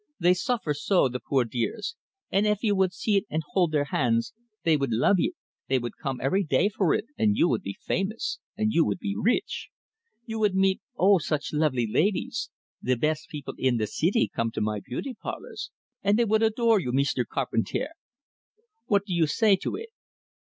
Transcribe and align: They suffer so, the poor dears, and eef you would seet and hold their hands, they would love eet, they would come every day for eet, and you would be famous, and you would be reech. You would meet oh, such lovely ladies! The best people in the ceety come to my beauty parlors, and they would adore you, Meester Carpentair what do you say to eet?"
They 0.19 0.33
suffer 0.33 0.73
so, 0.73 1.09
the 1.09 1.19
poor 1.19 1.45
dears, 1.45 1.95
and 2.31 2.47
eef 2.47 2.63
you 2.63 2.73
would 2.75 2.91
seet 2.91 3.27
and 3.29 3.43
hold 3.51 3.71
their 3.71 3.83
hands, 3.93 4.33
they 4.63 4.75
would 4.75 4.91
love 4.91 5.19
eet, 5.19 5.35
they 5.67 5.77
would 5.77 5.97
come 6.01 6.19
every 6.19 6.43
day 6.43 6.69
for 6.69 6.95
eet, 6.95 7.05
and 7.19 7.37
you 7.37 7.47
would 7.49 7.61
be 7.61 7.77
famous, 7.79 8.39
and 8.57 8.73
you 8.73 8.83
would 8.83 8.97
be 8.97 9.15
reech. 9.15 9.67
You 10.25 10.39
would 10.39 10.55
meet 10.55 10.81
oh, 10.97 11.19
such 11.19 11.53
lovely 11.53 11.85
ladies! 11.85 12.49
The 12.81 12.95
best 12.97 13.29
people 13.29 13.53
in 13.59 13.77
the 13.77 13.85
ceety 13.85 14.25
come 14.31 14.49
to 14.53 14.59
my 14.61 14.79
beauty 14.83 15.13
parlors, 15.13 15.69
and 16.01 16.17
they 16.17 16.25
would 16.25 16.41
adore 16.41 16.79
you, 16.79 16.91
Meester 16.91 17.23
Carpentair 17.23 17.89
what 18.87 19.05
do 19.05 19.13
you 19.13 19.27
say 19.27 19.55
to 19.57 19.77
eet?" 19.77 19.89